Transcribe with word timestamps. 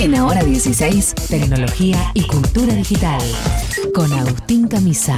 En 0.00 0.14
Ahora 0.14 0.44
16, 0.44 1.14
tecnología 1.28 2.12
y 2.14 2.22
cultura 2.22 2.72
digital. 2.72 3.20
Con 3.92 4.12
Agustín 4.12 4.68
Camisa. 4.68 5.16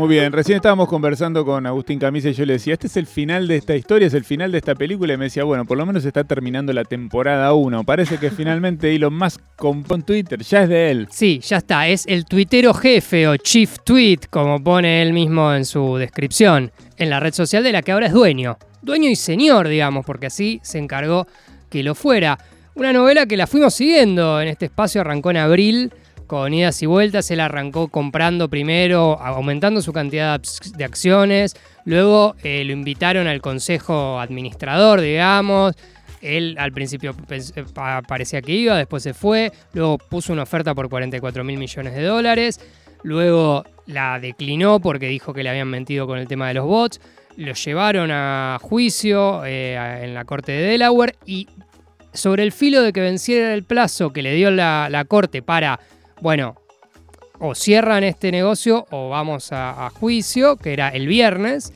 Muy 0.00 0.08
bien, 0.08 0.32
recién 0.32 0.56
estábamos 0.56 0.88
conversando 0.88 1.44
con 1.44 1.66
Agustín 1.66 1.98
Camisa 1.98 2.30
y 2.30 2.32
yo 2.32 2.46
le 2.46 2.54
decía, 2.54 2.72
este 2.72 2.86
es 2.86 2.96
el 2.96 3.06
final 3.06 3.46
de 3.46 3.56
esta 3.56 3.76
historia, 3.76 4.06
es 4.06 4.14
el 4.14 4.24
final 4.24 4.50
de 4.50 4.56
esta 4.56 4.74
película 4.74 5.12
y 5.12 5.18
me 5.18 5.24
decía, 5.24 5.44
bueno, 5.44 5.66
por 5.66 5.76
lo 5.76 5.84
menos 5.84 6.06
está 6.06 6.24
terminando 6.24 6.72
la 6.72 6.84
temporada 6.84 7.52
1. 7.52 7.84
Parece 7.84 8.16
que 8.16 8.30
finalmente 8.30 8.96
Elon 8.96 9.12
Musk 9.12 9.42
compró 9.56 9.98
Twitter, 9.98 10.42
ya 10.42 10.62
es 10.62 10.70
de 10.70 10.90
él. 10.90 11.08
Sí, 11.10 11.40
ya 11.40 11.58
está, 11.58 11.86
es 11.86 12.06
el 12.06 12.24
tuitero 12.24 12.72
jefe 12.72 13.28
o 13.28 13.36
chief 13.36 13.76
tweet, 13.84 14.20
como 14.30 14.64
pone 14.64 15.02
él 15.02 15.12
mismo 15.12 15.52
en 15.52 15.66
su 15.66 15.98
descripción, 15.98 16.72
en 16.96 17.10
la 17.10 17.20
red 17.20 17.34
social 17.34 17.62
de 17.62 17.72
la 17.72 17.82
que 17.82 17.92
ahora 17.92 18.06
es 18.06 18.14
dueño. 18.14 18.56
Dueño 18.80 19.10
y 19.10 19.16
señor, 19.16 19.68
digamos, 19.68 20.06
porque 20.06 20.28
así 20.28 20.60
se 20.62 20.78
encargó 20.78 21.26
que 21.68 21.82
lo 21.82 21.94
fuera. 21.94 22.38
Una 22.74 22.94
novela 22.94 23.26
que 23.26 23.36
la 23.36 23.46
fuimos 23.46 23.74
siguiendo 23.74 24.40
en 24.40 24.48
este 24.48 24.64
espacio, 24.64 25.02
arrancó 25.02 25.30
en 25.30 25.36
abril 25.36 25.92
con 26.30 26.54
idas 26.54 26.80
y 26.80 26.86
vueltas. 26.86 27.28
Él 27.32 27.40
arrancó 27.40 27.88
comprando 27.88 28.48
primero, 28.48 29.20
aumentando 29.20 29.82
su 29.82 29.92
cantidad 29.92 30.40
de 30.76 30.84
acciones. 30.84 31.56
Luego 31.84 32.36
eh, 32.44 32.62
lo 32.62 32.72
invitaron 32.72 33.26
al 33.26 33.40
consejo 33.40 34.20
administrador, 34.20 35.00
digamos. 35.00 35.74
Él 36.22 36.54
al 36.56 36.70
principio 36.70 37.16
eh, 37.30 37.64
parecía 38.06 38.42
que 38.42 38.52
iba, 38.52 38.76
después 38.76 39.02
se 39.02 39.12
fue. 39.12 39.50
Luego 39.72 39.98
puso 39.98 40.32
una 40.32 40.44
oferta 40.44 40.72
por 40.72 40.88
44 40.88 41.42
mil 41.42 41.58
millones 41.58 41.94
de 41.94 42.04
dólares. 42.04 42.60
Luego 43.02 43.64
la 43.86 44.20
declinó 44.20 44.78
porque 44.78 45.08
dijo 45.08 45.34
que 45.34 45.42
le 45.42 45.50
habían 45.50 45.66
mentido 45.66 46.06
con 46.06 46.20
el 46.20 46.28
tema 46.28 46.46
de 46.46 46.54
los 46.54 46.64
bots. 46.64 47.00
Lo 47.38 47.54
llevaron 47.54 48.12
a 48.12 48.58
juicio 48.62 49.44
eh, 49.44 50.04
en 50.04 50.14
la 50.14 50.24
corte 50.24 50.52
de 50.52 50.62
Delaware 50.62 51.16
y 51.26 51.48
sobre 52.12 52.44
el 52.44 52.52
filo 52.52 52.82
de 52.82 52.92
que 52.92 53.00
venciera 53.00 53.52
el 53.52 53.64
plazo 53.64 54.12
que 54.12 54.22
le 54.22 54.32
dio 54.32 54.52
la 54.52 55.04
corte 55.08 55.42
para 55.42 55.80
bueno, 56.20 56.56
o 57.38 57.54
cierran 57.54 58.04
este 58.04 58.30
negocio 58.30 58.86
o 58.90 59.08
vamos 59.08 59.48
a, 59.52 59.90
juicio, 59.98 60.56
que 60.56 60.72
era 60.72 60.88
el 60.90 61.06
viernes. 61.06 61.72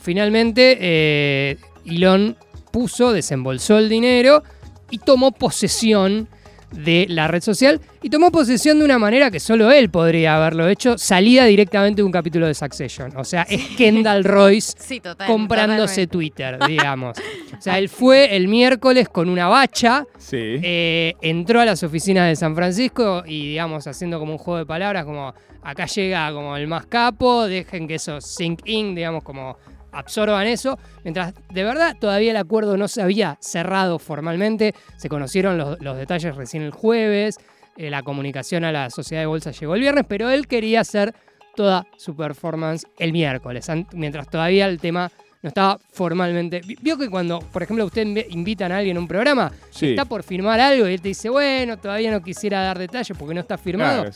Finalmente, 0.00 0.76
eh, 0.80 1.58
Elon 1.86 2.36
puso, 2.70 3.12
desembolsó 3.12 3.78
el 3.78 3.88
dinero 3.88 4.42
y 4.90 4.98
tomó 4.98 5.32
posesión 5.32 6.28
de 6.72 7.06
la 7.08 7.28
red 7.28 7.42
social 7.42 7.80
y 8.02 8.10
tomó 8.10 8.30
posesión 8.30 8.78
de 8.78 8.84
una 8.84 8.98
manera 8.98 9.30
que 9.30 9.40
solo 9.40 9.70
él 9.70 9.90
podría 9.90 10.36
haberlo 10.36 10.68
hecho, 10.68 10.98
salida 10.98 11.44
directamente 11.44 12.00
de 12.00 12.02
un 12.02 12.12
capítulo 12.12 12.46
de 12.46 12.54
Succession. 12.54 13.16
O 13.16 13.24
sea, 13.24 13.42
es 13.42 13.68
Kendall 13.76 14.24
Royce 14.24 15.00
comprándose 15.26 16.06
Twitter, 16.06 16.58
digamos. 16.66 17.18
o 17.56 17.60
sea, 17.60 17.78
él 17.78 17.88
fue 17.88 18.36
el 18.36 18.48
miércoles 18.48 19.08
con 19.08 19.28
una 19.28 19.48
bacha, 19.48 20.06
eh, 20.32 21.14
entró 21.20 21.60
a 21.60 21.64
las 21.64 21.82
oficinas 21.82 22.28
de 22.28 22.36
San 22.36 22.54
Francisco 22.54 23.22
y, 23.26 23.50
digamos, 23.50 23.86
haciendo 23.86 24.18
como 24.18 24.32
un 24.32 24.38
juego 24.38 24.58
de 24.58 24.66
palabras, 24.66 25.04
como 25.04 25.34
acá 25.62 25.86
llega 25.86 26.32
como 26.32 26.56
el 26.56 26.66
más 26.66 26.86
capo, 26.86 27.46
dejen 27.46 27.88
que 27.88 27.96
eso 27.96 28.20
sink 28.20 28.60
in, 28.66 28.94
digamos, 28.94 29.22
como 29.22 29.56
absorban 29.98 30.46
eso, 30.46 30.78
mientras 31.04 31.34
de 31.52 31.64
verdad 31.64 31.96
todavía 31.98 32.30
el 32.30 32.36
acuerdo 32.36 32.76
no 32.76 32.88
se 32.88 33.02
había 33.02 33.38
cerrado 33.40 33.98
formalmente, 33.98 34.74
se 34.96 35.08
conocieron 35.08 35.58
los, 35.58 35.96
detalles 35.96 36.36
recién 36.36 36.62
el 36.62 36.70
jueves, 36.70 37.36
eh, 37.76 37.90
la 37.90 38.02
comunicación 38.02 38.64
a 38.64 38.72
la 38.72 38.90
sociedad 38.90 39.22
de 39.22 39.26
bolsa 39.26 39.50
llegó 39.50 39.74
el 39.74 39.80
viernes, 39.80 40.04
pero 40.08 40.30
él 40.30 40.46
quería 40.46 40.80
hacer 40.80 41.14
toda 41.54 41.86
su 41.96 42.14
performance 42.14 42.86
el 42.98 43.12
miércoles, 43.12 43.66
mientras 43.92 44.28
todavía 44.28 44.66
el 44.66 44.78
tema 44.78 45.10
no 45.42 45.48
estaba 45.48 45.78
formalmente. 45.92 46.60
Vio 46.82 46.98
que 46.98 47.08
cuando, 47.08 47.38
por 47.38 47.62
ejemplo, 47.62 47.84
usted 47.84 48.04
invitan 48.30 48.72
a 48.72 48.78
alguien 48.78 48.96
a 48.96 49.00
un 49.00 49.08
programa, 49.08 49.52
está 49.80 50.04
por 50.04 50.22
firmar 50.22 50.60
algo 50.60 50.88
y 50.88 50.94
él 50.94 51.00
te 51.00 51.08
dice, 51.08 51.28
bueno, 51.28 51.78
todavía 51.78 52.10
no 52.10 52.22
quisiera 52.22 52.62
dar 52.62 52.78
detalles 52.78 53.16
porque 53.16 53.34
no 53.34 53.40
está 53.40 53.56
firmado. 53.56 54.10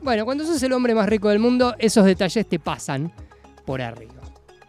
Bueno, 0.00 0.24
cuando 0.24 0.44
sos 0.44 0.62
el 0.62 0.72
hombre 0.72 0.94
más 0.94 1.08
rico 1.08 1.28
del 1.28 1.38
mundo, 1.38 1.74
esos 1.78 2.04
detalles 2.04 2.48
te 2.48 2.58
pasan 2.58 3.12
por 3.64 3.82
arriba. 3.82 4.19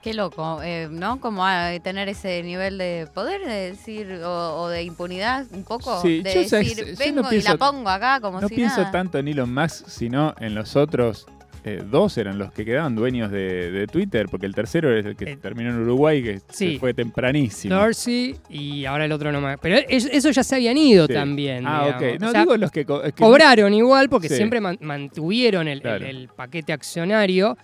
Qué 0.02 0.16
loco, 0.16 0.62
eh, 0.64 0.88
¿no? 0.90 1.20
Como 1.20 1.46
a 1.46 1.72
tener 1.84 2.10
ese 2.10 2.42
nivel 2.42 2.80
de 2.80 3.08
poder, 3.14 3.42
de 3.42 3.72
decir, 3.72 4.22
o, 4.24 4.68
de 4.68 4.82
impunidad 4.84 5.46
un 5.52 5.64
poco. 5.64 6.02
de 6.02 6.24
decir, 6.24 6.96
vengo 6.98 7.32
y 7.32 7.42
la 7.42 7.56
pongo 7.56 7.88
acá 7.88 8.20
como 8.20 8.42
no 8.42 8.48
si 8.48 8.56
pienso 8.56 8.84
tanto 8.92 9.20
en 9.20 9.28
Elon 9.28 9.54
Musk, 9.54 9.88
sino 9.88 10.34
en 10.40 10.56
los 10.56 10.76
otros 10.76 11.28
eh, 11.64 11.84
dos 11.86 12.18
eran 12.18 12.40
los 12.40 12.52
que 12.52 12.66
quedaban 12.66 12.96
dueños 12.96 13.30
de, 13.30 13.88
Twitter, 13.92 14.26
porque 14.32 14.48
el 14.48 14.56
tercero 14.56 14.98
es 14.98 15.06
el 15.06 15.16
que 15.16 15.34
eh, 15.34 15.38
terminó 15.38 15.70
en 15.70 15.82
Uruguay, 15.82 16.24
que 16.24 16.42
se 16.50 16.80
fue 16.80 16.96
tempranísimo. 16.96 17.76
Dorsey 17.76 18.36
y 18.50 18.86
ahora 18.86 19.06
el 19.06 19.12
otro 19.12 19.32
no 19.32 19.40
más. 19.40 19.60
Pero 19.62 19.78
eso 19.88 20.32
ya 20.32 20.44
se 20.44 20.56
habían 20.56 20.78
ido 20.78 21.08
también. 21.08 21.68
Ah, 21.68 21.96
ok. 21.96 22.20
No, 22.20 22.34
digo 22.34 22.58
los 22.58 22.72
que, 22.72 22.86
Cobraron 22.86 23.72
igual 23.76 24.10
porque 24.10 24.30
siempre 24.30 24.60
mantuvieron 24.60 25.68
el 25.68 26.30
paquete 26.36 26.74
accionario. 26.74 27.56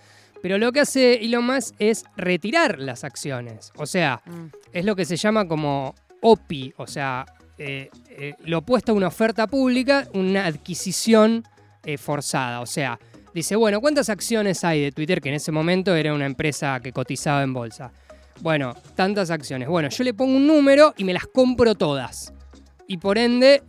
Pero 0.42 0.58
lo 0.58 0.72
que 0.72 0.80
hace 0.80 1.24
Elon 1.24 1.44
Musk 1.44 1.74
es 1.78 2.04
retirar 2.16 2.78
las 2.78 3.04
acciones. 3.04 3.72
O 3.76 3.86
sea, 3.86 4.22
mm. 4.24 4.46
es 4.72 4.84
lo 4.84 4.94
que 4.96 5.04
se 5.04 5.16
llama 5.16 5.46
como 5.48 5.94
OPI, 6.20 6.74
o 6.76 6.86
sea, 6.86 7.26
eh, 7.58 7.90
eh, 8.10 8.34
lo 8.44 8.58
opuesto 8.58 8.92
a 8.92 8.94
una 8.94 9.08
oferta 9.08 9.46
pública, 9.46 10.06
una 10.14 10.46
adquisición 10.46 11.44
eh, 11.84 11.98
forzada. 11.98 12.60
O 12.60 12.66
sea, 12.66 12.98
dice, 13.34 13.56
bueno, 13.56 13.80
¿cuántas 13.80 14.08
acciones 14.08 14.62
hay 14.64 14.82
de 14.82 14.92
Twitter? 14.92 15.20
Que 15.20 15.30
en 15.30 15.36
ese 15.36 15.52
momento 15.52 15.94
era 15.94 16.14
una 16.14 16.26
empresa 16.26 16.78
que 16.80 16.92
cotizaba 16.92 17.42
en 17.42 17.52
bolsa. 17.52 17.92
Bueno, 18.40 18.74
tantas 18.94 19.30
acciones. 19.30 19.68
Bueno, 19.68 19.88
yo 19.88 20.04
le 20.04 20.14
pongo 20.14 20.36
un 20.36 20.46
número 20.46 20.94
y 20.96 21.04
me 21.04 21.12
las 21.12 21.26
compro 21.26 21.74
todas. 21.74 22.32
Y 22.86 22.98
por 22.98 23.18
ende, 23.18 23.62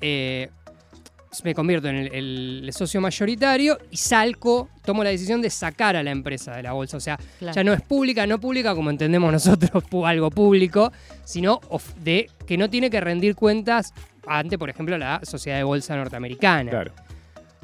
me 1.44 1.53
convierto 1.53 1.88
en 1.88 1.95
el, 2.13 2.69
socio 2.73 3.00
mayoritario 3.01 3.78
y 3.91 3.97
salco, 3.97 4.69
tomo 4.84 5.03
la 5.03 5.09
decisión 5.12 5.41
de 5.41 5.50
sacar 5.50 5.95
a 5.95 6.03
la 6.03 6.12
empresa 6.12 6.56
de 6.56 6.63
la 6.63 6.73
bolsa. 6.73 6.97
O 6.97 7.00
sea, 7.00 7.19
ya 7.40 7.63
no 7.63 7.73
es 7.73 7.81
pública, 7.81 8.25
no 8.25 8.40
pública 8.40 8.73
como 8.75 8.90
entendemos 8.90 9.31
nosotros, 9.31 9.84
algo 10.06 10.29
público, 10.31 10.91
sino 11.23 11.62
de 12.03 12.29
que 12.45 12.57
no 12.57 12.69
tiene 12.69 12.90
que 12.90 13.00
rendir 13.00 13.35
cuentas 13.35 13.94
ante, 14.28 14.57
por 14.57 14.69
ejemplo, 14.69 14.97
la 14.97 15.22
sociedad 15.23 15.57
de 15.57 15.63
bolsa 15.63 15.95
norteamericana. 15.95 16.69
Claro. 16.69 16.91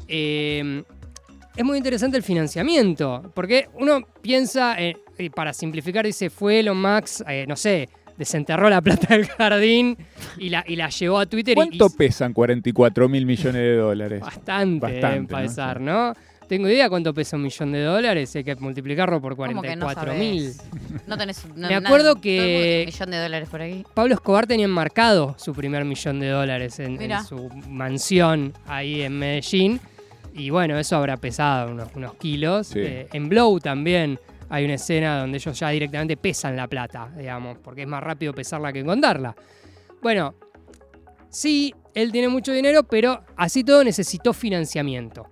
Em, 0.08 0.84
es 1.56 1.64
muy 1.64 1.78
interesante 1.78 2.18
el 2.18 2.24
financiamiento, 2.24 3.32
porque 3.34 3.70
uno 3.74 4.02
piensa, 4.22 4.78
para 5.34 5.54
simplificar, 5.54 6.06
dice, 6.06 6.30
fue 6.30 6.60
Elon 6.60 6.80
Musk, 6.80 7.22
eh, 7.28 7.46
no 7.48 7.56
sé, 7.56 7.90
desenterró 8.18 8.70
la 8.70 8.82
plata 8.82 9.16
del 9.16 9.28
jardín 9.28 9.98
y 10.38 10.50
la, 10.50 10.64
y 10.68 10.76
la 10.76 10.90
llevó 10.90 11.20
a 11.20 11.26
Twitter. 11.26 11.56
¿Cuánto 11.56 11.90
pesan 11.90 12.34
44 12.34 13.10
mil 13.10 13.26
millones 13.26 13.62
de 13.62 13.76
dólares? 13.76 14.22
Bastante, 14.22 15.02
Bastante 15.02 15.80
¿no? 15.80 16.14
Tengo 16.48 16.68
idea 16.68 16.90
cuánto 16.90 17.14
pesa 17.14 17.38
un 17.38 17.44
millón 17.44 17.72
de 17.72 17.82
dólares, 17.82 18.36
hay 18.36 18.44
que 18.44 18.56
multiplicarlo 18.56 19.20
por 19.20 19.36
44 19.36 20.14
mil. 20.14 20.54
No, 21.08 21.18
tenés 21.18 21.44
Me 21.56 21.76
acuerdo 21.76 22.22
que. 22.22 22.86
Un 22.88 22.94
millón 22.94 23.12
de 23.12 23.18
dólares 23.18 23.50
por 23.50 23.62
ahí. 23.62 23.84
Pablo 23.94 24.14
Escobar 24.14 24.46
tenía 24.46 24.66
enmarcado 24.66 25.36
su 25.38 25.54
primer 25.54 25.86
millón 25.86 26.20
de 26.20 26.30
dólares 26.30 26.80
en, 26.80 27.00
su 27.28 27.50
mansión 27.70 28.54
ahí 28.68 29.02
en 29.02 29.18
Medellín. 29.18 29.80
Y 30.34 30.50
bueno, 30.50 30.78
eso 30.78 30.98
habrá 30.98 31.18
pesado 31.18 31.72
unos, 31.72 31.90
unos 31.96 32.14
kilos. 32.16 32.76
Eh, 32.76 33.08
en 33.14 33.30
Blow 33.30 33.60
también 33.60 34.20
hay 34.50 34.66
una 34.66 34.76
escena 34.76 35.20
donde 35.20 35.38
ellos 35.38 35.58
ya 35.58 35.70
directamente 35.70 36.18
pesan 36.18 36.56
la 36.56 36.68
plata, 36.68 37.12
digamos, 37.18 37.58
porque 37.60 37.82
es 37.84 37.88
más 37.88 38.04
rápido 38.04 38.34
pesarla 38.34 38.72
que 38.72 38.84
contarla. 38.84 39.36
Bueno, 40.02 40.36
sí, 41.30 41.74
él 41.94 42.12
tiene 42.12 42.28
mucho 42.28 42.52
dinero, 42.52 42.84
pero 42.84 43.24
así 43.36 43.64
todo 43.64 43.84
necesitó 43.84 44.34
financiamiento. 44.34 45.28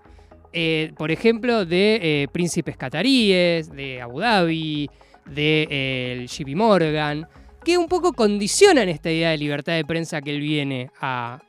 Eh, 0.51 0.91
por 0.97 1.11
ejemplo, 1.11 1.65
de 1.65 1.99
eh, 2.01 2.27
príncipes 2.31 2.77
cataríes, 2.77 3.71
de 3.71 4.01
Abu 4.01 4.19
Dhabi, 4.19 4.89
de 5.25 5.67
eh, 5.69 6.25
JP 6.27 6.55
Morgan, 6.55 7.27
que 7.63 7.77
un 7.77 7.87
poco 7.87 8.13
condicionan 8.13 8.89
esta 8.89 9.09
idea 9.09 9.31
de 9.31 9.37
libertad 9.37 9.73
de 9.73 9.85
prensa 9.85 10.21
que 10.21 10.31
él 10.31 10.41
viene 10.41 10.91
a 10.99 11.39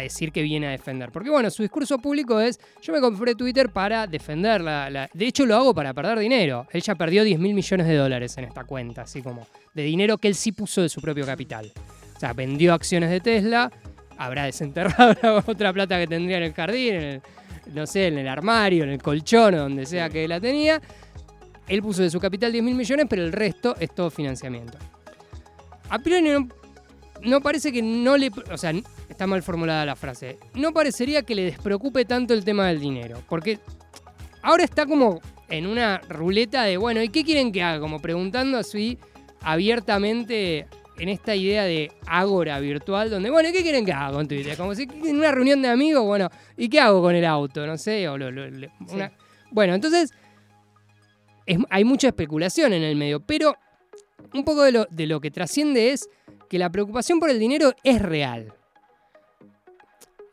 decir 0.00 0.32
que 0.32 0.42
viene 0.42 0.66
a 0.66 0.70
defender. 0.70 1.10
Porque 1.12 1.30
bueno, 1.30 1.50
su 1.50 1.62
discurso 1.62 1.98
público 1.98 2.40
es, 2.40 2.58
yo 2.80 2.92
me 2.92 3.00
compré 3.00 3.34
Twitter 3.34 3.70
para 3.70 4.06
defenderla. 4.06 5.08
De 5.12 5.26
hecho, 5.26 5.44
lo 5.44 5.56
hago 5.56 5.74
para 5.74 5.92
perder 5.92 6.18
dinero. 6.18 6.66
Él 6.72 6.82
ya 6.82 6.94
perdió 6.94 7.24
10 7.24 7.38
mil 7.38 7.54
millones 7.54 7.86
de 7.86 7.96
dólares 7.96 8.36
en 8.38 8.44
esta 8.44 8.64
cuenta, 8.64 9.02
así 9.02 9.22
como 9.22 9.46
de 9.74 9.82
dinero 9.82 10.18
que 10.18 10.28
él 10.28 10.34
sí 10.34 10.52
puso 10.52 10.82
de 10.82 10.88
su 10.88 11.00
propio 11.00 11.26
capital. 11.26 11.70
O 12.16 12.20
sea, 12.20 12.32
vendió 12.32 12.72
acciones 12.72 13.10
de 13.10 13.20
Tesla, 13.20 13.70
habrá 14.16 14.44
desenterrado 14.44 15.42
otra 15.46 15.72
plata 15.72 15.98
que 15.98 16.06
tendría 16.06 16.38
en 16.38 16.44
el 16.44 16.54
jardín, 16.54 17.20
no 17.74 17.86
sé, 17.86 18.06
en 18.08 18.18
el 18.18 18.28
armario, 18.28 18.84
en 18.84 18.90
el 18.90 19.02
colchón, 19.02 19.56
donde 19.56 19.86
sea 19.86 20.08
que 20.08 20.26
la 20.26 20.40
tenía. 20.40 20.80
Él 21.68 21.82
puso 21.82 22.02
de 22.02 22.10
su 22.10 22.20
capital 22.20 22.52
10 22.52 22.64
mil 22.64 22.74
millones, 22.74 23.06
pero 23.08 23.22
el 23.22 23.32
resto 23.32 23.76
es 23.78 23.94
todo 23.94 24.10
financiamiento. 24.10 24.78
A 25.88 25.98
priori 25.98 26.28
no, 26.28 26.48
no 27.22 27.40
parece 27.40 27.72
que 27.72 27.82
no 27.82 28.16
le... 28.16 28.30
O 28.50 28.58
sea, 28.58 28.72
está 29.12 29.26
mal 29.26 29.42
formulada 29.42 29.86
la 29.86 29.96
frase. 29.96 30.38
No 30.54 30.72
parecería 30.72 31.22
que 31.22 31.34
le 31.34 31.44
despreocupe 31.44 32.04
tanto 32.04 32.34
el 32.34 32.44
tema 32.44 32.66
del 32.66 32.80
dinero, 32.80 33.22
porque 33.28 33.58
ahora 34.42 34.64
está 34.64 34.86
como 34.86 35.20
en 35.48 35.66
una 35.66 35.98
ruleta 36.08 36.64
de, 36.64 36.76
bueno, 36.76 37.02
¿y 37.02 37.08
qué 37.08 37.24
quieren 37.24 37.52
que 37.52 37.62
haga? 37.62 37.80
Como 37.80 38.00
preguntando 38.00 38.58
así 38.58 38.98
abiertamente 39.42 40.66
en 40.98 41.08
esta 41.08 41.34
idea 41.34 41.64
de 41.64 41.92
ágora 42.06 42.58
virtual, 42.60 43.10
donde, 43.10 43.30
bueno, 43.30 43.50
¿qué 43.52 43.62
quieren 43.62 43.84
que 43.84 43.92
haga 43.92 44.12
con 44.12 44.28
Twitter? 44.28 44.56
Como 44.56 44.74
si 44.74 44.84
en 44.84 45.16
una 45.16 45.32
reunión 45.32 45.60
de 45.62 45.68
amigos, 45.68 46.04
bueno, 46.04 46.28
¿y 46.56 46.68
qué 46.68 46.80
hago 46.80 47.02
con 47.02 47.14
el 47.14 47.24
auto? 47.24 47.66
No 47.66 47.76
sé, 47.76 48.08
o 48.08 48.16
Bueno, 49.50 49.74
entonces 49.74 50.12
hay 51.70 51.84
mucha 51.84 52.08
especulación 52.08 52.72
en 52.72 52.82
el 52.82 52.96
medio, 52.96 53.20
pero 53.20 53.56
un 54.32 54.44
poco 54.44 54.62
de 54.62 54.72
lo, 54.72 54.86
de 54.90 55.06
lo 55.06 55.20
que 55.20 55.30
trasciende 55.30 55.90
es 55.90 56.08
que 56.48 56.58
la 56.58 56.70
preocupación 56.70 57.18
por 57.18 57.30
el 57.30 57.38
dinero 57.38 57.74
es 57.82 58.00
real. 58.00 58.54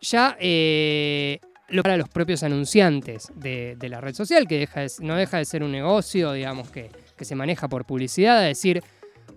Ya 0.01 0.37
eh, 0.39 1.39
lo 1.69 1.83
para 1.83 1.97
los 1.97 2.09
propios 2.09 2.43
anunciantes 2.43 3.31
de, 3.35 3.77
la 3.89 4.01
red 4.01 4.13
social, 4.13 4.47
que 4.47 4.59
deja 4.59 4.85
no 5.01 5.15
deja 5.15 5.37
de 5.37 5.45
ser 5.45 5.63
un 5.63 5.71
negocio, 5.71 6.33
digamos, 6.33 6.69
que, 6.71 6.89
que 7.17 7.25
se 7.25 7.35
maneja 7.35 7.67
por 7.67 7.85
publicidad, 7.85 8.41
decir, 8.41 8.81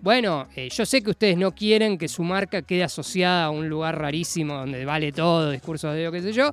bueno, 0.03 0.47
eh, 0.55 0.67
yo 0.69 0.85
sé 0.85 1.01
que 1.01 1.11
ustedes 1.11 1.37
no 1.37 1.53
quieren 1.53 1.97
que 1.97 2.09
su 2.09 2.23
marca 2.23 2.61
quede 2.61 2.83
asociada 2.83 3.45
a 3.45 3.49
un 3.49 3.69
lugar 3.69 3.97
rarísimo 3.97 4.55
donde 4.55 4.83
vale 4.83 5.13
todo, 5.13 5.51
discursos 5.51 5.95
de 5.95 6.03
lo 6.03 6.11
qué 6.11 6.21
sé 6.21 6.33
yo. 6.33 6.51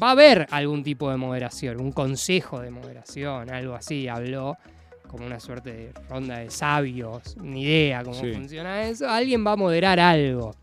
Va 0.00 0.08
a 0.08 0.10
haber 0.10 0.46
algún 0.50 0.84
tipo 0.84 1.10
de 1.10 1.16
moderación, 1.16 1.80
un 1.80 1.90
consejo 1.90 2.60
de 2.60 2.70
moderación, 2.70 3.50
algo 3.50 3.74
así, 3.74 4.08
habló 4.08 4.58
como 5.08 5.24
una 5.24 5.40
suerte 5.40 5.72
de 5.72 5.92
ronda 6.08 6.38
de 6.38 6.50
sabios, 6.50 7.36
ni 7.38 7.62
idea 7.62 8.02
cómo 8.02 8.20
funciona 8.20 8.82
eso. 8.82 9.08
Alguien 9.08 9.44
va 9.46 9.52
a 9.52 9.56
moderar 9.56 9.98
algo. 9.98 10.54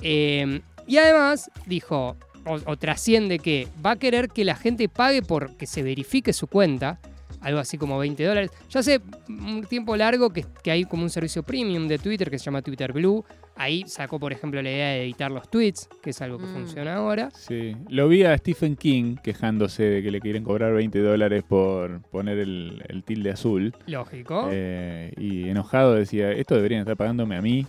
Eh, 0.00 0.60
y 0.86 0.98
además 0.98 1.50
dijo, 1.66 2.16
o, 2.44 2.76
trasciende 2.76 3.38
que 3.38 3.68
va 3.84 3.92
a 3.92 3.96
querer 3.96 4.28
que 4.28 4.44
la 4.44 4.54
gente 4.54 4.88
pague 4.88 5.22
por 5.22 5.56
que 5.56 5.66
se 5.66 5.82
verifique 5.82 6.32
su 6.32 6.46
cuenta, 6.46 6.98
algo 7.40 7.58
así 7.58 7.78
como 7.78 7.98
20 7.98 8.24
dólares. 8.24 8.50
Ya 8.70 8.80
hace 8.80 9.00
un 9.28 9.64
tiempo 9.68 9.96
largo 9.96 10.30
que, 10.30 10.44
hay 10.70 10.84
como 10.84 11.02
un 11.02 11.10
servicio 11.10 11.42
premium 11.42 11.88
de 11.88 11.98
Twitter 11.98 12.30
que 12.30 12.38
se 12.38 12.44
llama 12.44 12.62
Twitter 12.62 12.92
Blue. 12.92 13.24
Ahí 13.54 13.84
sacó, 13.86 14.18
por 14.18 14.32
ejemplo, 14.32 14.62
la 14.62 14.70
idea 14.70 14.88
de 14.88 15.04
editar 15.04 15.30
los 15.30 15.48
tweets, 15.50 15.88
que 16.02 16.10
es 16.10 16.22
algo 16.22 16.38
que 16.38 16.46
mm. 16.46 16.54
funciona 16.54 16.94
ahora. 16.94 17.30
Sí, 17.32 17.76
lo 17.88 18.08
vi 18.08 18.24
a 18.24 18.36
Stephen 18.38 18.76
King 18.76 19.16
quejándose 19.22 19.82
de 19.82 20.02
que 20.02 20.10
le 20.10 20.20
quieren 20.20 20.42
cobrar 20.42 20.72
20 20.72 20.98
dólares 21.00 21.44
por 21.46 22.00
poner 22.02 22.38
el, 22.38 23.02
tilde 23.04 23.30
azul. 23.30 23.74
Lógico. 23.86 24.48
Eh, 24.50 25.12
y 25.18 25.48
enojado 25.48 25.94
decía, 25.94 26.32
esto 26.32 26.54
deberían 26.54 26.80
estar 26.80 26.96
pagándome 26.96 27.36
a 27.36 27.42
mí 27.42 27.66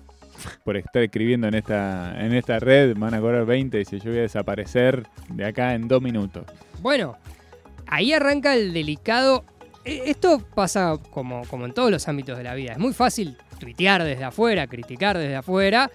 por 0.63 0.77
estar 0.77 1.01
escribiendo 1.03 1.47
en 1.47 1.55
esta, 1.55 2.15
en 2.23 2.33
esta 2.33 2.59
red, 2.59 2.95
van 2.97 3.13
a 3.13 3.19
cobrar 3.19 3.45
20 3.45 3.81
y 3.81 3.85
si 3.85 3.99
yo 3.99 4.11
voy 4.11 4.19
a 4.19 4.23
desaparecer 4.23 5.07
de 5.29 5.45
acá 5.45 5.73
en 5.73 5.87
dos 5.87 6.01
minutos. 6.01 6.45
Bueno, 6.81 7.17
ahí 7.87 8.13
arranca 8.13 8.53
el 8.55 8.73
delicado. 8.73 9.45
E, 9.85 10.09
esto 10.09 10.39
pasa 10.53 10.97
como, 11.11 11.43
como 11.47 11.65
en 11.65 11.73
todos 11.73 11.91
los 11.91 12.07
ámbitos 12.07 12.37
de 12.37 12.43
la 12.43 12.55
vida. 12.55 12.73
Es 12.73 12.79
muy 12.79 12.93
fácil 12.93 13.37
tuitear 13.59 14.03
desde 14.03 14.23
afuera, 14.23 14.67
criticar 14.67 15.17
desde 15.17 15.35
afuera. 15.35 15.89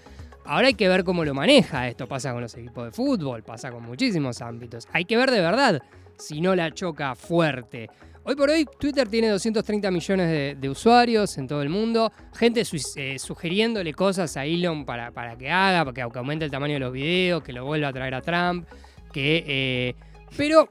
Ahora 0.45 0.67
hay 0.67 0.73
que 0.73 0.89
ver 0.89 1.03
cómo 1.03 1.23
lo 1.23 1.33
maneja. 1.33 1.87
Esto 1.87 2.07
pasa 2.07 2.31
con 2.31 2.41
los 2.41 2.55
equipos 2.55 2.85
de 2.85 2.91
fútbol, 2.91 3.43
pasa 3.43 3.71
con 3.71 3.83
muchísimos 3.83 4.41
ámbitos. 4.41 4.87
Hay 4.91 5.05
que 5.05 5.15
ver 5.15 5.29
de 5.29 5.41
verdad 5.41 5.81
si 6.17 6.41
no 6.41 6.55
la 6.55 6.71
choca 6.71 7.15
fuerte. 7.15 7.89
Hoy 8.23 8.35
por 8.35 8.49
hoy 8.49 8.65
Twitter 8.79 9.07
tiene 9.07 9.29
230 9.29 9.89
millones 9.91 10.59
de, 10.59 10.69
usuarios 10.69 11.37
en 11.37 11.47
todo 11.47 11.61
el 11.61 11.69
mundo, 11.69 12.11
gente 12.35 12.63
eh, 12.95 13.17
sugiriéndole 13.17 13.93
cosas 13.93 14.35
a 14.35 14.45
Elon 14.45 14.85
para, 14.85 15.11
para 15.11 15.37
que 15.37 15.49
haga, 15.49 15.85
para 15.85 15.93
que, 15.93 16.01
aumente 16.01 16.45
el 16.45 16.51
tamaño 16.51 16.73
de 16.73 16.79
los 16.79 16.91
videos, 16.91 17.41
que 17.41 17.53
lo 17.53 17.65
vuelva 17.65 17.87
a 17.87 17.93
traer 17.93 18.15
a 18.15 18.21
Trump, 18.21 18.67
que... 19.13 19.43
Eh, 19.47 19.95
pero 20.37 20.69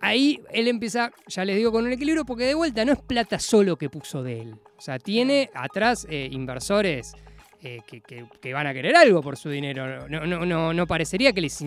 ahí 0.00 0.40
él 0.52 0.68
empieza, 0.68 1.10
ya 1.26 1.44
les 1.44 1.56
digo, 1.56 1.72
con 1.72 1.84
un 1.84 1.92
equilibrio, 1.92 2.24
porque 2.24 2.46
de 2.46 2.54
vuelta 2.54 2.84
no 2.84 2.92
es 2.92 3.00
plata 3.00 3.38
solo 3.38 3.76
que 3.76 3.90
puso 3.90 4.22
de 4.22 4.40
él. 4.40 4.54
O 4.78 4.80
sea, 4.80 4.98
tiene 4.98 5.50
atrás 5.54 6.06
eh, 6.08 6.28
inversores 6.30 7.12
que, 7.60 8.52
van 8.54 8.66
a 8.66 8.72
querer 8.72 8.96
algo 8.96 9.20
por 9.20 9.36
su 9.36 9.50
dinero. 9.50 10.08
No, 10.08 10.24
no, 10.24 10.46
no, 10.46 10.72
no 10.72 10.86
parecería 10.86 11.32
que 11.32 11.42
les, 11.42 11.62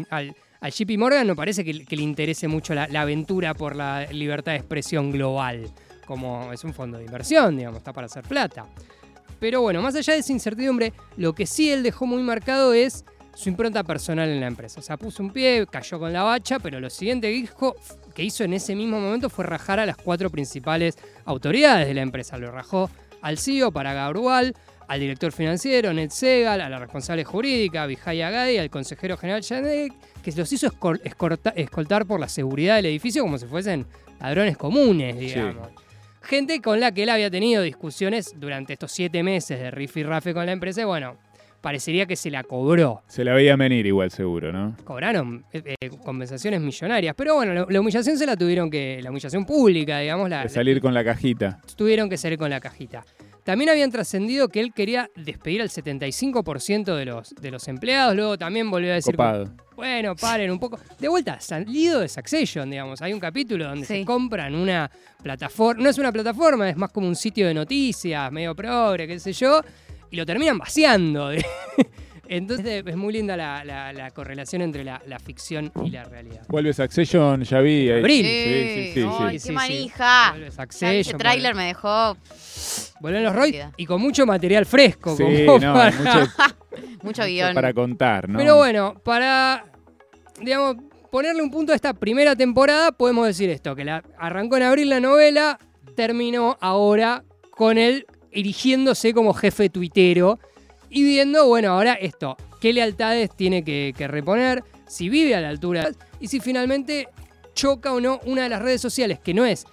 al 0.63 0.71
JP 0.71 0.97
Morgan 0.97 1.27
no 1.27 1.35
parece 1.35 1.65
que, 1.65 1.73
le 1.73 2.01
interese 2.01 2.47
mucho 2.47 2.73
la, 2.73 2.83
aventura 2.95 3.53
por 3.53 3.75
la 3.75 4.07
libertad 4.13 4.53
de 4.53 4.59
expresión 4.59 5.11
global, 5.11 5.69
como 6.07 6.53
es 6.53 6.63
un 6.63 6.73
fondo 6.73 6.97
de 6.97 7.03
inversión, 7.03 7.57
digamos, 7.57 7.79
está 7.79 7.91
para 7.91 8.05
hacer 8.05 8.23
plata. 8.23 8.65
Pero 9.41 9.59
bueno, 9.59 9.81
más 9.81 9.93
allá 9.95 10.13
de 10.13 10.19
esa 10.19 10.31
incertidumbre, 10.31 10.93
lo 11.17 11.35
que 11.35 11.45
sí 11.47 11.69
él 11.69 11.83
dejó 11.83 12.05
muy 12.05 12.23
marcado 12.23 12.73
es 12.73 13.03
su 13.35 13.49
impronta 13.49 13.83
personal 13.83 14.29
en 14.29 14.39
la 14.39 14.47
empresa. 14.47 14.79
O 14.79 14.83
sea, 14.83 14.95
puso 14.95 15.21
un 15.21 15.31
pie, 15.31 15.67
cayó 15.69 15.99
con 15.99 16.13
la 16.13 16.23
bacha, 16.23 16.59
pero 16.59 16.79
lo 16.79 16.89
siguiente 16.89 17.29
que 17.29 17.73
que 18.15 18.23
hizo 18.23 18.45
en 18.45 18.53
ese 18.53 18.73
mismo 18.73 19.01
momento 19.01 19.29
fue 19.29 19.43
rajar 19.43 19.81
a 19.81 19.85
las 19.85 19.97
cuatro 19.97 20.29
principales 20.29 20.97
autoridades 21.25 21.89
de 21.89 21.93
la 21.93 22.03
empresa. 22.03 22.37
Lo 22.37 22.51
rajó 22.51 22.89
al 23.21 23.37
CEO 23.37 23.73
para 23.73 23.93
Gabrual, 23.93 24.55
al 24.87 24.99
director 25.01 25.33
financiero, 25.33 25.91
Ned 25.91 26.09
Segal, 26.09 26.61
a 26.61 26.69
la 26.69 26.79
responsable 26.79 27.25
jurídica, 27.25 27.85
Vijay 27.85 28.21
Agadi, 28.21 28.57
al 28.59 28.69
consejero 28.69 29.17
general 29.17 29.43
Janek, 29.43 29.93
que 30.23 30.31
los 30.31 30.51
hizo 30.51 30.71
escoltar 31.55 32.05
por 32.05 32.19
la 32.19 32.29
seguridad 32.29 32.77
del 32.77 32.87
edificio 32.87 33.21
como 33.21 33.37
si 33.37 33.45
fuesen 33.45 33.85
ladrones 34.19 34.57
comunes, 34.57 35.19
digamos. 35.19 35.69
Gente 36.21 36.61
con 36.61 36.79
la 36.79 36.93
que 36.93 37.03
él 37.03 37.09
había 37.09 37.29
tenido 37.29 37.61
discusiones 37.61 38.33
durante 38.37 38.73
estos 38.73 38.91
siete 38.91 39.21
meses 39.23 39.59
de 39.59 39.69
riff 39.69 39.97
y 39.97 40.03
rafe 40.03 40.33
con 40.33 40.45
la 40.45 40.53
empresa, 40.53 40.81
y 40.81 40.85
bueno, 40.85 41.17
parecería 41.59 42.05
que 42.05 42.15
se 42.15 42.31
la 42.31 42.43
cobró. 42.43 43.03
Se 43.07 43.25
la 43.25 43.33
veía 43.33 43.57
venir 43.57 43.85
igual, 43.85 44.09
seguro, 44.09 44.53
¿no? 44.53 44.75
Cobraron 44.85 45.45
eh, 45.51 45.75
eh, 45.81 45.89
compensaciones 46.03 46.61
millonarias, 46.61 47.13
pero 47.17 47.35
bueno, 47.35 47.65
la, 47.69 47.79
humillación 47.79 48.17
se 48.17 48.25
la 48.25 48.37
tuvieron 48.37 48.69
que, 48.69 49.01
la 49.03 49.09
humillación 49.09 49.45
pública, 49.45 49.99
digamos. 49.99 50.29
La, 50.29 50.43
de 50.43 50.49
salir 50.49 50.79
con 50.79 50.93
la 50.93 51.03
cajita. 51.03 51.59
Tuvieron 51.75 52.09
que 52.09 52.17
salir 52.17 52.37
con 52.37 52.49
la 52.49 52.61
cajita. 52.61 53.03
También 53.43 53.69
habían 53.69 53.91
trascendido 53.91 54.47
que 54.47 54.61
él 54.61 54.73
quería 54.73 55.09
despedir 55.15 55.61
al 55.61 55.69
75% 55.69 56.95
de 56.95 57.05
los, 57.05 57.35
de 57.35 57.51
los 57.51 57.67
empleados. 57.67 58.15
Luego 58.15 58.37
también 58.37 58.71
volvió 58.71 58.91
a 58.91 58.95
decir. 58.95 59.17
bueno, 59.75 60.15
paren 60.15 60.49
un 60.49 60.59
poco. 60.59 60.79
De 60.97 61.09
vuelta, 61.09 61.39
salido 61.41 61.99
de 61.99 62.07
Succession, 62.07 62.69
digamos. 62.69 63.01
Hay 63.01 63.11
un 63.11 63.19
capítulo 63.19 63.65
donde 63.65 63.85
se 63.85 64.05
compran 64.05 64.55
una 64.55 64.89
plataforma. 65.21 65.83
No 65.83 65.89
es 65.89 65.97
una 65.97 66.11
plataforma, 66.11 66.69
es 66.69 66.77
más 66.77 66.91
como 66.91 67.07
un 67.07 67.17
sitio 67.17 67.45
de 67.45 67.53
noticias, 67.53 68.31
medio 68.31 68.55
progre, 68.55 69.07
qué 69.07 69.19
sé 69.19 69.33
yo. 69.33 69.61
Y 70.09 70.15
lo 70.15 70.25
terminan 70.25 70.57
vaciando. 70.57 71.31
Entonces 72.29 72.83
es 72.85 72.95
muy 72.95 73.11
linda 73.11 73.35
la, 73.35 74.11
correlación 74.11 74.61
entre 74.61 74.85
la, 74.85 75.01
ficción 75.23 75.71
y 75.83 75.89
la 75.89 76.05
realidad. 76.05 76.43
Vuelve 76.47 76.73
Succession, 76.73 77.43
ya 77.43 77.59
vi. 77.59 77.91
Abril. 77.91 78.25
Sí, 78.25 78.31
sí, 78.31 79.01
sí. 79.01 79.39
sí, 79.39 79.47
qué 79.47 79.51
manija. 79.51 80.31
Vuelve 80.31 80.51
Succession. 80.51 80.91
Ese 80.91 81.13
tráiler 81.15 81.55
me 81.55 81.65
dejó... 81.65 82.15
Vuelven 82.99 83.23
los 83.23 83.35
Roy 83.35 83.59
y 83.77 83.85
con 83.85 84.01
mucho 84.01 84.25
material 84.25 84.65
fresco. 84.65 85.15
Sí, 85.15 85.45
no, 85.45 85.59
para... 85.59 85.91
mucho, 85.91 86.31
mucho 87.03 87.25
guion. 87.25 87.53
Para 87.53 87.73
contar, 87.73 88.29
¿no? 88.29 88.39
Pero 88.39 88.57
bueno, 88.57 88.95
para, 89.03 89.65
digamos, 90.41 90.77
ponerle 91.11 91.43
un 91.43 91.51
punto 91.51 91.73
a 91.73 91.75
esta 91.75 91.93
primera 91.93 92.35
temporada, 92.35 92.91
podemos 92.91 93.27
decir 93.27 93.49
esto, 93.49 93.75
que 93.75 93.85
la, 93.85 94.03
arrancó 94.17 94.57
en 94.57 94.63
abril 94.63 94.89
la 94.89 94.99
novela, 94.99 95.59
terminó 95.95 96.57
ahora 96.59 97.23
con 97.51 97.77
él 97.77 98.07
erigiéndose 98.31 99.13
como 99.13 99.33
jefe 99.33 99.69
tuitero 99.69 100.39
y 100.89 101.03
viendo, 101.03 101.47
bueno, 101.47 101.69
ahora 101.71 101.93
esto, 101.93 102.35
qué 102.59 102.73
lealtades 102.73 103.29
tiene 103.35 103.63
que, 103.63 103.93
reponer, 104.07 104.63
si 104.87 105.09
vive 105.09 105.35
a 105.35 105.41
la 105.41 105.49
altura 105.49 105.89
y 106.19 106.27
si 106.27 106.39
finalmente 106.39 107.07
choca 107.53 107.93
o 107.93 108.01
no 108.01 108.19
una 108.25 108.43
de 108.43 108.49
las 108.49 108.61
redes 108.61 108.81
sociales 108.81 109.19
que 109.19 109.33
no 109.33 109.45
es 109.45 109.65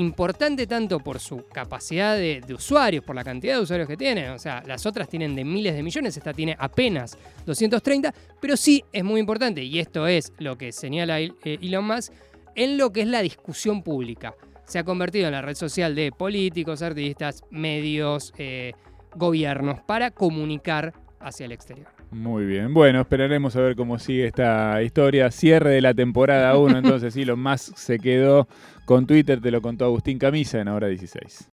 importante 0.00 0.66
tanto 0.66 0.98
por 0.98 1.20
su 1.20 1.46
capacidad 1.46 2.16
de, 2.16 2.42
usuarios, 2.54 3.04
por 3.04 3.14
la 3.14 3.22
cantidad 3.22 3.56
de 3.56 3.62
usuarios 3.62 3.88
que 3.88 3.96
tiene. 3.96 4.30
O 4.30 4.38
sea, 4.38 4.62
las 4.66 4.86
otras 4.86 5.08
tienen 5.08 5.34
de 5.36 5.44
miles 5.44 5.74
de 5.74 5.82
millones, 5.82 6.16
esta 6.16 6.32
tiene 6.32 6.56
apenas 6.58 7.16
230, 7.46 8.12
pero 8.40 8.56
sí 8.56 8.84
es 8.92 9.04
muy 9.04 9.20
importante, 9.20 9.62
y 9.62 9.78
esto 9.78 10.06
es 10.06 10.32
lo 10.38 10.56
que 10.56 10.72
señala 10.72 11.20
eh, 11.20 11.32
Elon 11.44 11.86
Musk, 11.86 12.12
en 12.54 12.78
lo 12.78 12.92
que 12.92 13.02
es 13.02 13.06
la 13.06 13.22
discusión 13.22 13.82
pública. 13.82 14.34
Se 14.66 14.78
ha 14.78 14.84
convertido 14.84 15.26
en 15.26 15.32
la 15.32 15.42
red 15.42 15.54
social 15.54 15.94
de 15.94 16.12
políticos, 16.12 16.82
artistas, 16.82 17.44
medios, 17.50 18.32
eh, 18.38 18.72
gobiernos 19.14 19.80
para 19.80 20.10
comunicar 20.10 20.94
hacia 21.20 21.46
el 21.46 21.52
exterior. 21.52 21.99
Muy 22.12 22.44
bien, 22.44 22.74
bueno, 22.74 23.00
esperaremos 23.02 23.54
a 23.54 23.60
ver 23.60 23.76
cómo 23.76 24.00
sigue 24.00 24.26
esta 24.26 24.82
historia. 24.82 25.30
Cierre 25.30 25.70
de 25.70 25.80
la 25.80 25.94
temporada 25.94 26.56
1, 26.58 26.78
entonces 26.78 27.14
sí, 27.14 27.24
lo 27.24 27.36
más 27.36 27.72
se 27.76 28.00
quedó 28.00 28.48
con 28.84 29.06
Twitter, 29.06 29.40
te 29.40 29.52
lo 29.52 29.62
contó 29.62 29.84
Agustín 29.84 30.18
Camisa 30.18 30.60
en 30.60 30.68
Hora 30.68 30.88
16. 30.88 31.48